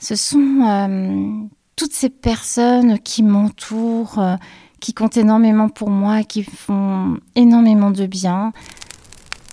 Ce 0.00 0.16
sont 0.16 0.62
euh, 0.66 1.46
toutes 1.76 1.92
ces 1.92 2.08
personnes 2.08 2.98
qui 2.98 3.22
m'entourent, 3.22 4.18
euh, 4.18 4.36
qui 4.80 4.94
comptent 4.94 5.18
énormément 5.18 5.68
pour 5.68 5.90
moi, 5.90 6.22
qui 6.22 6.42
font 6.42 7.18
énormément 7.36 7.90
de 7.90 8.06
bien. 8.06 8.54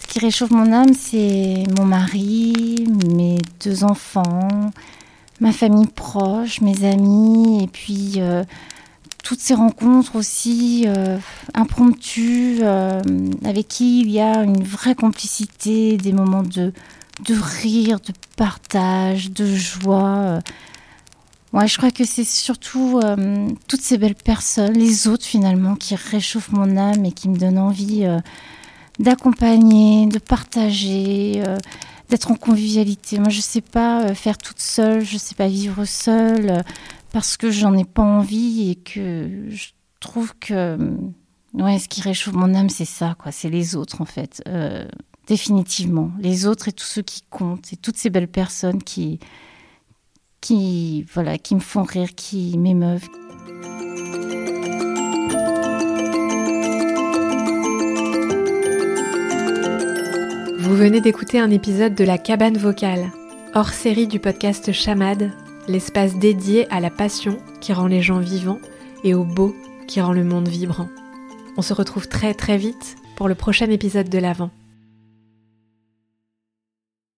Ce 0.00 0.08
qui 0.08 0.18
réchauffe 0.18 0.50
mon 0.50 0.72
âme, 0.72 0.94
c'est 0.94 1.62
mon 1.78 1.84
mari, 1.84 2.88
mes 3.08 3.38
deux 3.64 3.84
enfants, 3.84 4.72
ma 5.40 5.52
famille 5.52 5.86
proche, 5.86 6.60
mes 6.60 6.84
amis, 6.84 7.62
et 7.62 7.68
puis 7.68 8.14
euh, 8.16 8.42
toutes 9.22 9.40
ces 9.40 9.54
rencontres 9.54 10.16
aussi 10.16 10.86
impromptues, 11.54 12.62
avec 13.44 13.68
qui 13.68 14.00
il 14.00 14.10
y 14.10 14.20
a 14.20 14.42
une 14.42 14.64
vraie 14.64 14.96
complicité, 14.96 15.96
des 15.96 16.12
moments 16.12 16.42
de, 16.42 16.72
de 17.20 17.34
rire, 17.34 18.00
de 18.00 18.12
partage, 18.36 19.30
de 19.30 19.46
joie. 19.54 20.40
Ouais, 21.52 21.68
je 21.68 21.76
crois 21.76 21.90
que 21.90 22.04
c'est 22.04 22.24
surtout 22.24 23.00
toutes 23.68 23.82
ces 23.82 23.98
belles 23.98 24.14
personnes, 24.14 24.72
les 24.72 25.06
autres 25.08 25.24
finalement, 25.24 25.74
qui 25.76 25.94
réchauffent 25.94 26.52
mon 26.52 26.76
âme 26.76 27.04
et 27.04 27.12
qui 27.12 27.28
me 27.28 27.36
donnent 27.36 27.58
envie 27.58 28.06
d'accompagner, 28.98 30.06
de 30.06 30.18
partager, 30.18 31.42
d'être 32.08 32.30
en 32.30 32.36
convivialité. 32.36 33.18
Moi, 33.18 33.28
je 33.28 33.38
ne 33.38 33.42
sais 33.42 33.60
pas 33.60 34.14
faire 34.14 34.38
toute 34.38 34.60
seule, 34.60 35.04
je 35.04 35.14
ne 35.14 35.18
sais 35.18 35.34
pas 35.34 35.48
vivre 35.48 35.84
seule 35.84 36.64
parce 37.12 37.36
que 37.36 37.50
j'en 37.50 37.76
ai 37.76 37.84
pas 37.84 38.02
envie 38.02 38.70
et 38.70 38.76
que 38.76 39.46
je 39.50 39.68
trouve 40.00 40.34
que 40.38 40.78
ouais, 41.54 41.78
ce 41.78 41.88
qui 41.88 42.00
réchauffe 42.00 42.34
mon 42.34 42.54
âme, 42.54 42.70
c'est 42.70 42.86
ça, 42.86 43.14
quoi. 43.18 43.30
C'est 43.30 43.50
les 43.50 43.76
autres, 43.76 44.00
en 44.00 44.06
fait. 44.06 44.42
Définitivement. 45.26 46.10
Les 46.18 46.46
autres 46.46 46.68
et 46.68 46.72
tous 46.72 46.84
ceux 46.84 47.02
qui 47.02 47.22
comptent 47.30 47.72
et 47.72 47.76
toutes 47.76 47.96
ces 47.96 48.10
belles 48.10 48.28
personnes 48.28 48.82
qui, 48.82 49.20
qui, 50.40 51.06
voilà, 51.14 51.38
qui 51.38 51.54
me 51.54 51.60
font 51.60 51.84
rire, 51.84 52.14
qui 52.14 52.58
m'émeuvent. 52.58 53.08
Vous 60.58 60.76
venez 60.76 61.00
d'écouter 61.00 61.38
un 61.38 61.50
épisode 61.50 61.94
de 61.94 62.04
La 62.04 62.18
Cabane 62.18 62.56
Vocale, 62.56 63.10
hors 63.54 63.68
série 63.68 64.06
du 64.06 64.18
podcast 64.18 64.72
Chamade, 64.72 65.30
l'espace 65.68 66.16
dédié 66.16 66.66
à 66.72 66.80
la 66.80 66.90
passion 66.90 67.38
qui 67.60 67.72
rend 67.72 67.86
les 67.86 68.02
gens 68.02 68.20
vivants 68.20 68.60
et 69.04 69.14
au 69.14 69.24
beau 69.24 69.54
qui 69.86 70.00
rend 70.00 70.12
le 70.12 70.24
monde 70.24 70.48
vibrant. 70.48 70.88
On 71.56 71.62
se 71.62 71.74
retrouve 71.74 72.08
très 72.08 72.34
très 72.34 72.56
vite 72.56 72.96
pour 73.16 73.28
le 73.28 73.34
prochain 73.34 73.70
épisode 73.70 74.08
de 74.08 74.18
l'Avent. 74.18 74.50